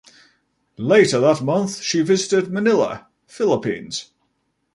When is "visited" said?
2.01-2.51